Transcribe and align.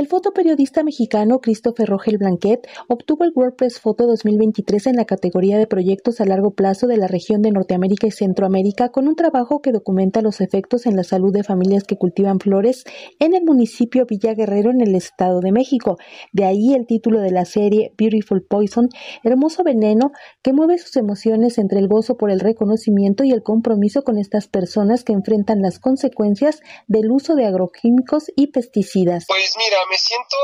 El 0.00 0.08
fotoperiodista 0.08 0.82
mexicano 0.82 1.40
Christopher 1.40 1.86
Rogel 1.86 2.16
Blanquet 2.16 2.66
obtuvo 2.88 3.24
el 3.24 3.32
WordPress 3.34 3.80
Photo 3.80 4.06
2023 4.06 4.86
en 4.86 4.96
la 4.96 5.04
categoría 5.04 5.58
de 5.58 5.66
proyectos 5.66 6.22
a 6.22 6.24
largo 6.24 6.52
plazo 6.54 6.86
de 6.86 6.96
la 6.96 7.06
región 7.06 7.42
de 7.42 7.50
Norteamérica 7.50 8.06
y 8.06 8.10
Centroamérica 8.10 8.88
con 8.88 9.08
un 9.08 9.14
trabajo 9.14 9.60
que 9.60 9.72
documenta 9.72 10.22
los 10.22 10.40
efectos 10.40 10.86
en 10.86 10.96
la 10.96 11.04
salud 11.04 11.34
de 11.34 11.44
familias 11.44 11.84
que 11.84 11.98
cultivan 11.98 12.40
flores 12.40 12.84
en 13.18 13.34
el 13.34 13.44
municipio 13.44 14.06
Villa 14.06 14.32
Guerrero 14.32 14.70
en 14.70 14.80
el 14.80 14.94
Estado 14.94 15.40
de 15.40 15.52
México. 15.52 15.98
De 16.32 16.46
ahí 16.46 16.72
el 16.72 16.86
título 16.86 17.20
de 17.20 17.32
la 17.32 17.44
serie 17.44 17.92
Beautiful 17.98 18.42
Poison, 18.42 18.88
hermoso 19.22 19.64
veneno 19.64 20.12
que 20.42 20.54
mueve 20.54 20.78
sus 20.78 20.96
emociones 20.96 21.58
entre 21.58 21.78
el 21.78 21.88
gozo 21.88 22.16
por 22.16 22.30
el 22.30 22.40
reconocimiento 22.40 23.22
y 23.22 23.32
el 23.32 23.42
compromiso 23.42 24.00
con 24.00 24.16
estas 24.16 24.48
personas 24.48 25.04
que 25.04 25.12
enfrentan 25.12 25.60
las 25.60 25.78
consecuencias 25.78 26.62
del 26.86 27.12
uso 27.12 27.34
de 27.34 27.44
agroquímicos 27.44 28.32
y 28.34 28.46
pesticidas. 28.46 29.26
Pues 29.28 29.56
mira, 29.58 29.76
me 29.90 29.98
siento 29.98 30.36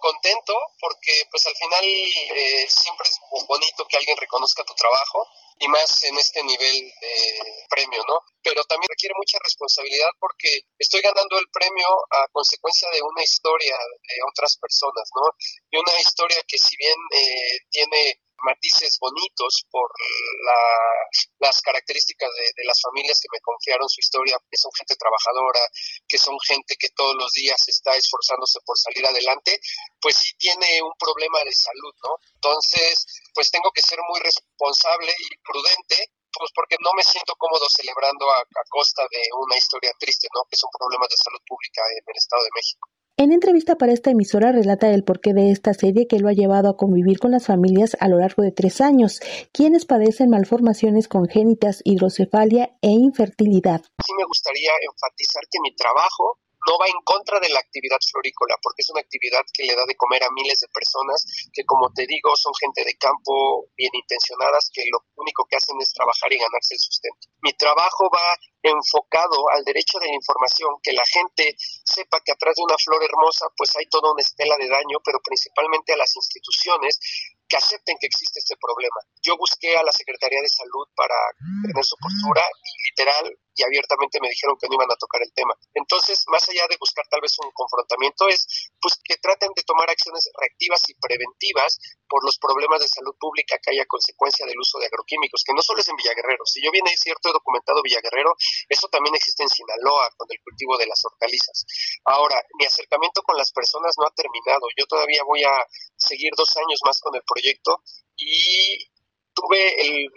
contento 0.00 0.54
porque 0.78 1.26
pues 1.28 1.44
al 1.46 1.56
final 1.56 1.84
eh, 1.84 2.66
siempre 2.70 3.08
es 3.10 3.18
bonito 3.48 3.84
que 3.88 3.96
alguien 3.96 4.16
reconozca 4.16 4.62
tu 4.62 4.74
trabajo 4.74 5.26
y 5.58 5.66
más 5.68 6.04
en 6.04 6.16
este 6.18 6.42
nivel 6.44 6.92
de 7.00 7.66
premio, 7.68 8.00
¿no? 8.06 8.20
Pero 8.42 8.62
también 8.64 8.88
requiere 8.88 9.14
mucha 9.18 9.38
responsabilidad 9.42 10.08
porque 10.20 10.66
estoy 10.78 11.00
ganando 11.00 11.38
el 11.38 11.48
premio 11.52 11.86
a 12.10 12.28
consecuencia 12.30 12.88
de 12.90 13.02
una 13.02 13.22
historia 13.22 13.76
de 13.76 14.16
otras 14.30 14.56
personas, 14.56 15.08
¿no? 15.14 15.34
Y 15.70 15.78
una 15.78 16.00
historia 16.00 16.40
que 16.46 16.58
si 16.58 16.76
bien 16.76 16.96
eh, 17.10 17.58
tiene 17.70 18.21
matices 18.42 18.98
bonitos 19.00 19.66
por 19.70 19.90
las 21.38 21.60
características 21.60 22.30
de, 22.30 22.64
las 22.64 22.80
familias 22.80 23.20
que 23.20 23.32
me 23.32 23.40
confiaron 23.40 23.88
su 23.88 24.00
historia, 24.00 24.38
que 24.50 24.56
son 24.56 24.70
gente 24.78 24.96
trabajadora, 24.96 25.60
que 26.08 26.18
son 26.18 26.36
gente 26.46 26.76
que 26.78 26.90
todos 26.90 27.14
los 27.16 27.32
días 27.32 27.60
está 27.66 27.94
esforzándose 27.96 28.60
por 28.64 28.78
salir 28.78 29.06
adelante, 29.06 29.60
pues 30.00 30.16
sí 30.16 30.30
tiene 30.38 30.82
un 30.82 30.92
problema 30.98 31.38
de 31.44 31.52
salud, 31.52 31.94
¿no? 32.02 32.16
Entonces, 32.34 33.06
pues 33.34 33.50
tengo 33.50 33.70
que 33.72 33.82
ser 33.82 33.98
muy 34.08 34.20
responsable 34.20 35.12
y 35.18 35.36
prudente 35.42 36.12
pues 36.32 36.50
porque 36.54 36.76
no 36.80 36.90
me 36.96 37.04
siento 37.04 37.36
cómodo 37.36 37.68
celebrando 37.68 38.24
a, 38.30 38.38
a, 38.40 38.64
costa 38.70 39.02
de 39.10 39.20
una 39.36 39.56
historia 39.56 39.92
triste, 39.98 40.28
¿no? 40.34 40.40
Que 40.48 40.56
son 40.56 40.70
problemas 40.72 41.08
de 41.10 41.16
salud 41.16 41.40
pública 41.46 41.82
en 41.92 42.04
el 42.08 42.16
Estado 42.16 42.42
de 42.42 42.56
México. 42.56 42.88
En 43.18 43.30
entrevista 43.30 43.76
para 43.76 43.92
esta 43.92 44.10
emisora 44.10 44.52
relata 44.52 44.88
el 44.88 45.04
porqué 45.04 45.34
de 45.34 45.50
esta 45.50 45.74
serie 45.74 46.06
que 46.06 46.18
lo 46.18 46.28
ha 46.28 46.32
llevado 46.32 46.70
a 46.70 46.76
convivir 46.78 47.18
con 47.18 47.30
las 47.30 47.46
familias 47.46 47.94
a 48.00 48.08
lo 48.08 48.18
largo 48.18 48.42
de 48.42 48.52
tres 48.52 48.80
años, 48.80 49.20
quienes 49.52 49.84
padecen 49.84 50.30
malformaciones 50.30 51.08
congénitas, 51.08 51.82
hidrocefalia 51.84 52.70
e 52.80 52.88
infertilidad. 52.88 53.82
Sí 53.82 54.12
me 54.16 54.24
gustaría 54.24 54.70
enfatizar 54.90 55.42
que 55.50 55.58
mi 55.62 55.74
trabajo 55.74 56.38
no 56.68 56.78
va 56.78 56.86
en 56.86 57.00
contra 57.04 57.40
de 57.40 57.48
la 57.48 57.58
actividad 57.58 57.98
florícola, 58.00 58.56
porque 58.62 58.82
es 58.82 58.90
una 58.90 59.00
actividad 59.00 59.42
que 59.52 59.64
le 59.64 59.74
da 59.74 59.84
de 59.86 59.96
comer 59.96 60.22
a 60.24 60.30
miles 60.30 60.60
de 60.60 60.68
personas 60.68 61.24
que, 61.52 61.64
como 61.64 61.92
te 61.92 62.06
digo, 62.06 62.34
son 62.36 62.52
gente 62.54 62.84
de 62.84 62.96
campo 62.96 63.66
bien 63.76 63.90
intencionadas 63.94 64.70
que 64.72 64.82
lo 64.90 65.04
único 65.16 65.46
que 65.48 65.56
hacen 65.56 65.76
es 65.80 65.92
trabajar 65.92 66.32
y 66.32 66.38
ganarse 66.38 66.74
el 66.74 66.80
sustento. 66.80 67.28
Mi 67.42 67.52
trabajo 67.54 68.08
va 68.14 68.36
enfocado 68.62 69.50
al 69.50 69.64
derecho 69.64 69.98
de 69.98 70.06
la 70.06 70.14
información, 70.14 70.70
que 70.82 70.92
la 70.92 71.02
gente 71.06 71.54
sepa 71.58 72.20
que 72.24 72.32
atrás 72.32 72.54
de 72.54 72.62
una 72.62 72.78
flor 72.78 73.02
hermosa 73.02 73.46
pues 73.56 73.74
hay 73.76 73.86
toda 73.90 74.12
una 74.12 74.22
estela 74.22 74.54
de 74.56 74.68
daño, 74.68 74.98
pero 75.04 75.18
principalmente 75.24 75.92
a 75.92 75.96
las 75.96 76.14
instituciones 76.14 76.98
que 77.48 77.56
acepten 77.56 77.98
que 78.00 78.06
existe 78.06 78.38
este 78.38 78.56
problema. 78.56 78.96
Yo 79.20 79.36
busqué 79.36 79.76
a 79.76 79.82
la 79.82 79.92
Secretaría 79.92 80.40
de 80.40 80.48
Salud 80.48 80.86
para 80.94 81.14
tener 81.66 81.84
su 81.84 81.96
postura 81.98 82.40
y 82.40 82.72
literal 82.90 83.38
y 83.54 83.62
abiertamente 83.62 84.18
me 84.20 84.28
dijeron 84.28 84.56
que 84.58 84.68
no 84.68 84.74
iban 84.74 84.90
a 84.90 84.96
tocar 84.96 85.22
el 85.22 85.32
tema. 85.32 85.54
Entonces, 85.74 86.24
más 86.28 86.48
allá 86.48 86.66
de 86.68 86.76
buscar 86.80 87.04
tal 87.08 87.20
vez 87.20 87.36
un 87.38 87.50
confrontamiento, 87.52 88.28
es 88.28 88.72
pues 88.80 88.98
que 89.04 89.16
traten 89.16 89.50
de 89.54 89.62
tomar 89.62 89.88
acciones 89.90 90.28
reactivas 90.38 90.88
y 90.88 90.94
preventivas 90.94 91.78
por 92.08 92.24
los 92.24 92.38
problemas 92.38 92.80
de 92.80 92.88
salud 92.88 93.14
pública 93.18 93.58
que 93.62 93.70
hay 93.70 93.80
a 93.80 93.86
consecuencia 93.86 94.46
del 94.46 94.58
uso 94.58 94.78
de 94.78 94.86
agroquímicos, 94.86 95.44
que 95.44 95.54
no 95.54 95.62
solo 95.62 95.80
es 95.80 95.88
en 95.88 95.96
Villaguerrero. 95.96 96.44
Si 96.44 96.62
yo 96.62 96.70
bien 96.70 96.86
es 96.86 97.00
cierto, 97.00 97.30
he 97.30 97.32
documentado 97.32 97.82
Villaguerrero, 97.82 98.34
eso 98.68 98.88
también 98.88 99.14
existe 99.14 99.42
en 99.42 99.48
Sinaloa 99.48 100.10
con 100.16 100.28
el 100.30 100.38
cultivo 100.44 100.76
de 100.78 100.86
las 100.86 101.00
hortalizas. 101.04 101.64
Ahora, 102.04 102.36
mi 102.58 102.66
acercamiento 102.66 103.22
con 103.22 103.36
las 103.36 103.52
personas 103.52 103.94
no 103.98 104.06
ha 104.06 104.14
terminado. 104.14 104.66
Yo 104.76 104.86
todavía 104.86 105.22
voy 105.24 105.42
a 105.44 105.66
seguir 105.96 106.32
dos 106.36 106.56
años 106.56 106.80
más 106.84 107.00
con 107.00 107.14
el 107.14 107.22
proyecto 107.26 107.82
y 108.16 108.91
el, 109.62 110.08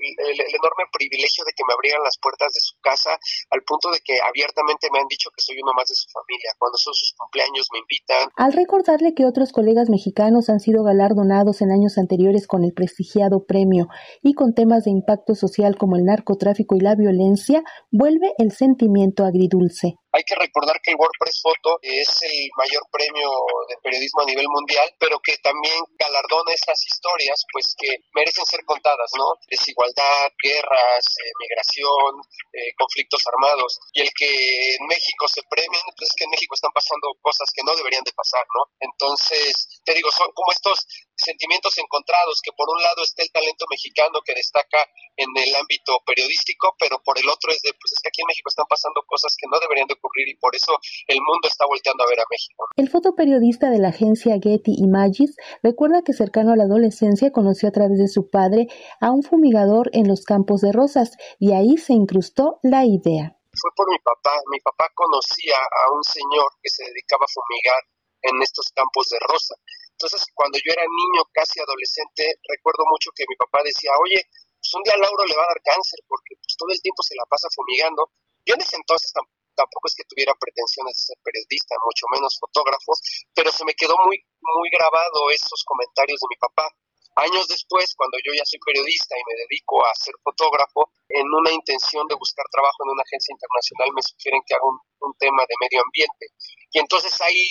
enorme 0.55 0.85
privilegio 0.91 1.43
de 1.45 1.53
que 1.55 1.63
me 1.67 1.73
abrieran 1.73 2.03
las 2.03 2.17
puertas 2.17 2.53
de 2.53 2.59
su 2.59 2.75
casa 2.81 3.17
al 3.49 3.61
punto 3.63 3.91
de 3.91 3.99
que 4.03 4.17
abiertamente 4.21 4.87
me 4.91 4.99
han 4.99 5.07
dicho 5.07 5.29
que 5.35 5.41
soy 5.41 5.57
uno 5.61 5.73
más 5.73 5.87
de 5.89 5.95
su 5.95 6.07
familia. 6.09 6.53
Cuando 6.57 6.77
son 6.77 6.93
sus 6.93 7.13
cumpleaños 7.17 7.67
me 7.71 7.79
invitan. 7.79 8.29
Al 8.35 8.53
recordarle 8.53 9.13
que 9.13 9.25
otros 9.25 9.51
colegas 9.51 9.89
mexicanos 9.89 10.49
han 10.49 10.59
sido 10.59 10.83
galardonados 10.83 11.61
en 11.61 11.71
años 11.71 11.97
anteriores 11.97 12.47
con 12.47 12.63
el 12.63 12.73
prestigiado 12.73 13.45
premio 13.45 13.87
y 14.21 14.33
con 14.33 14.53
temas 14.53 14.85
de 14.85 14.91
impacto 14.91 15.35
social 15.35 15.77
como 15.77 15.95
el 15.95 16.03
narcotráfico 16.03 16.75
y 16.75 16.79
la 16.79 16.95
violencia, 16.95 17.63
vuelve 17.91 18.33
el 18.37 18.51
sentimiento 18.51 19.25
agridulce. 19.25 19.95
Hay 20.15 20.23
que 20.23 20.35
recordar 20.39 20.79
que 20.79 20.91
el 20.91 20.97
WordPress 20.97 21.41
Photo 21.43 21.75
es 21.81 22.07
el 22.23 22.47
mayor 22.55 22.87
premio 22.89 23.27
de 23.67 23.75
periodismo 23.83 24.21
a 24.23 24.31
nivel 24.31 24.47
mundial, 24.47 24.87
pero 24.97 25.19
que 25.19 25.35
también 25.43 25.75
galardona 25.99 26.55
estas 26.55 26.79
historias, 26.87 27.43
pues 27.51 27.75
que 27.75 27.99
merecen 28.15 28.45
ser 28.45 28.63
contadas, 28.63 29.11
¿no? 29.17 29.25
Desigualdad, 29.51 30.31
guerras, 30.39 31.03
eh, 31.19 31.31
migración, 31.35 32.15
eh, 32.55 32.71
conflictos 32.79 33.27
armados. 33.27 33.75
Y 33.91 34.07
el 34.07 34.09
que 34.15 34.31
en 34.79 34.87
México 34.87 35.27
se 35.27 35.43
premien, 35.51 35.83
pues 35.99 36.07
es 36.07 36.15
que 36.15 36.23
en 36.23 36.31
México 36.31 36.55
están 36.55 36.71
pasando 36.71 37.11
cosas 37.19 37.51
que 37.51 37.63
no 37.67 37.75
deberían 37.75 38.07
de 38.07 38.15
pasar, 38.15 38.47
¿no? 38.55 38.71
Entonces, 38.79 39.83
te 39.83 39.93
digo, 39.99 40.09
son 40.15 40.31
como 40.31 40.47
estos 40.55 40.79
sentimientos 41.17 41.77
encontrados, 41.77 42.39
que 42.39 42.55
por 42.55 42.69
un 42.71 42.81
lado 42.81 43.03
está 43.03 43.19
el 43.21 43.31
talento 43.35 43.65
mexicano 43.69 44.23
que 44.23 44.33
destaca 44.33 44.79
en 45.17 45.27
el 45.35 45.55
ámbito 45.55 45.99
periodístico, 46.05 46.75
pero 46.79 47.03
por 47.03 47.19
el 47.19 47.27
otro 47.27 47.51
es 47.51 47.59
de, 47.63 47.71
pues 47.75 47.91
es 47.91 47.99
que 47.99 48.07
aquí 48.07 48.21
en 48.21 48.27
México 48.27 48.47
están 48.47 48.67
pasando 48.67 49.03
cosas 49.07 49.35
que 49.35 49.47
no 49.51 49.59
deberían 49.59 49.87
de 49.87 49.93
ocurrir 49.95 50.04
y 50.15 50.35
por 50.37 50.55
eso 50.55 50.77
el 51.07 51.17
mundo 51.21 51.47
está 51.47 51.65
volteando 51.65 52.03
a 52.03 52.07
ver 52.07 52.19
a 52.19 52.29
México. 52.29 52.65
El 52.75 52.89
fotoperiodista 52.89 53.69
de 53.69 53.79
la 53.79 53.89
agencia 53.89 54.35
Getty 54.41 54.75
Images 54.77 55.35
recuerda 55.63 56.03
que 56.03 56.13
cercano 56.13 56.53
a 56.53 56.55
la 56.55 56.63
adolescencia 56.63 57.31
conoció 57.31 57.69
a 57.69 57.71
través 57.71 57.97
de 57.97 58.07
su 58.07 58.29
padre 58.29 58.67
a 59.01 59.11
un 59.11 59.23
fumigador 59.23 59.89
en 59.93 60.07
los 60.07 60.23
campos 60.25 60.61
de 60.61 60.71
rosas 60.71 61.11
y 61.39 61.53
ahí 61.53 61.77
se 61.77 61.93
incrustó 61.93 62.59
la 62.63 62.85
idea. 62.85 63.37
Fue 63.55 63.71
por 63.75 63.87
mi 63.89 63.99
papá. 63.99 64.35
Mi 64.51 64.59
papá 64.59 64.91
conocía 64.93 65.55
a 65.55 65.93
un 65.95 66.03
señor 66.03 66.59
que 66.61 66.69
se 66.69 66.83
dedicaba 66.83 67.23
a 67.23 67.31
fumigar 67.31 67.81
en 68.21 68.41
estos 68.41 68.67
campos 68.75 69.07
de 69.09 69.19
rosa. 69.31 69.55
Entonces, 69.95 70.27
cuando 70.35 70.59
yo 70.59 70.73
era 70.75 70.83
niño, 70.83 71.23
casi 71.31 71.59
adolescente, 71.61 72.35
recuerdo 72.51 72.83
mucho 72.91 73.11
que 73.15 73.23
mi 73.29 73.35
papá 73.39 73.63
decía, 73.63 73.91
oye, 74.03 74.27
pues 74.59 74.73
un 74.75 74.83
día 74.83 74.97
a 74.97 74.97
Lauro 74.97 75.23
le 75.23 75.37
va 75.37 75.43
a 75.45 75.53
dar 75.55 75.61
cáncer 75.63 75.99
porque 76.09 76.35
pues, 76.35 76.57
todo 76.57 76.67
el 76.73 76.81
tiempo 76.81 77.01
se 77.03 77.15
la 77.15 77.23
pasa 77.29 77.47
fumigando. 77.55 78.11
Yo 78.43 78.55
en 78.55 78.61
ese 78.61 78.75
entonces 78.75 79.13
tampoco 79.13 79.44
es 79.85 79.95
que 79.95 80.07
tuviera 80.09 80.33
pretensiones 80.35 80.93
de 80.95 81.03
ser 81.13 81.17
periodista, 81.23 81.75
mucho 81.83 82.05
menos 82.11 82.37
fotógrafo, 82.39 82.93
pero 83.33 83.51
se 83.51 83.65
me 83.65 83.73
quedó 83.73 83.95
muy, 84.05 84.19
muy 84.41 84.69
grabado 84.69 85.29
esos 85.31 85.63
comentarios 85.65 86.19
de 86.19 86.27
mi 86.29 86.37
papá. 86.37 86.67
Años 87.15 87.47
después, 87.47 87.95
cuando 87.95 88.17
yo 88.19 88.35
ya 88.35 88.43
soy 88.43 88.59
periodista 88.59 89.15
y 89.15 89.23
me 89.23 89.39
dedico 89.47 89.79
a 89.85 89.95
ser 89.95 90.13
fotógrafo, 90.21 90.91
en 91.07 91.23
una 91.31 91.51
intención 91.51 92.07
de 92.07 92.15
buscar 92.15 92.43
trabajo 92.51 92.75
en 92.83 92.91
una 92.91 93.03
agencia 93.07 93.31
internacional 93.31 93.87
me 93.95 94.03
sugieren 94.03 94.41
que 94.45 94.55
haga 94.55 94.67
un, 94.67 95.13
tema 95.15 95.43
de 95.47 95.55
medio 95.61 95.79
ambiente. 95.79 96.25
Y 96.73 96.79
entonces 96.79 97.13
ahí 97.21 97.47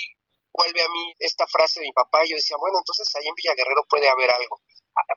vuelve 0.53 0.83
a 0.83 0.89
mí 0.89 1.15
esta 1.19 1.47
frase 1.47 1.81
de 1.81 1.87
mi 1.87 1.93
papá 1.93 2.27
y 2.27 2.31
yo 2.31 2.37
decía, 2.37 2.59
bueno, 2.59 2.77
entonces 2.77 3.09
ahí 3.17 3.27
en 3.27 3.35
Villa 3.35 3.55
Guerrero 3.57 3.87
puede 3.89 4.09
haber 4.09 4.31
algo. 4.31 4.61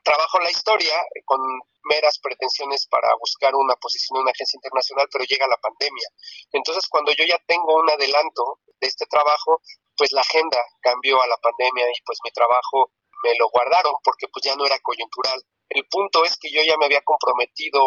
Trabajo 0.02 0.38
en 0.38 0.44
la 0.44 0.50
historia 0.50 0.96
eh, 0.96 1.22
con 1.26 1.40
meras 1.88 2.18
pretensiones 2.20 2.86
para 2.86 3.08
buscar 3.18 3.54
una 3.54 3.74
posición 3.76 4.18
en 4.18 4.22
una 4.22 4.32
agencia 4.32 4.56
internacional, 4.56 5.08
pero 5.10 5.24
llega 5.24 5.48
la 5.48 5.56
pandemia. 5.56 6.08
Entonces, 6.52 6.86
cuando 6.88 7.12
yo 7.12 7.24
ya 7.24 7.38
tengo 7.46 7.74
un 7.74 7.90
adelanto 7.90 8.60
de 8.80 8.86
este 8.86 9.06
trabajo, 9.06 9.62
pues 9.96 10.12
la 10.12 10.20
agenda 10.20 10.58
cambió 10.80 11.20
a 11.20 11.26
la 11.26 11.36
pandemia 11.38 11.86
y 11.90 12.02
pues 12.04 12.18
mi 12.22 12.30
trabajo 12.30 12.92
me 13.24 13.34
lo 13.38 13.50
guardaron 13.50 13.94
porque 14.04 14.28
pues 14.28 14.44
ya 14.44 14.54
no 14.54 14.64
era 14.64 14.78
coyuntural. 14.80 15.42
El 15.68 15.84
punto 15.90 16.24
es 16.24 16.36
que 16.38 16.50
yo 16.50 16.62
ya 16.62 16.76
me 16.78 16.86
había 16.86 17.02
comprometido 17.02 17.82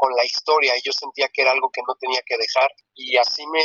con 0.00 0.16
la 0.16 0.24
historia 0.24 0.72
y 0.78 0.80
yo 0.80 0.92
sentía 0.96 1.28
que 1.28 1.42
era 1.42 1.52
algo 1.52 1.68
que 1.68 1.82
no 1.86 1.94
tenía 2.00 2.22
que 2.24 2.40
dejar 2.40 2.72
y 2.94 3.16
así 3.18 3.44
me 3.52 3.60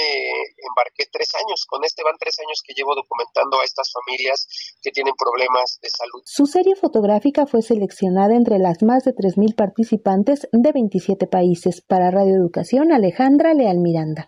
embarqué 0.68 1.08
tres 1.10 1.34
años. 1.36 1.66
Con 1.66 1.84
este 1.86 2.04
van 2.04 2.20
tres 2.20 2.36
años 2.40 2.62
que 2.66 2.74
llevo 2.74 2.94
documentando 2.94 3.60
a 3.62 3.64
estas 3.64 3.88
familias 3.92 4.48
que 4.82 4.92
tienen 4.92 5.16
problemas 5.16 5.80
de 5.82 5.90
salud. 5.90 6.22
Su 6.26 6.46
serie 6.46 6.76
fotográfica 6.76 7.48
fue 7.48 7.62
seleccionada 7.62 8.36
entre 8.36 8.60
las 8.60 8.84
más 8.84 9.04
de 9.06 9.16
3.000 9.16 9.56
participantes 9.56 10.48
de 10.52 10.72
27 10.72 11.28
países. 11.28 11.82
Para 11.82 12.12
Radio 12.12 12.36
Educación, 12.36 12.92
Alejandra 12.92 13.54
Leal 13.54 13.80
Miranda. 13.80 14.24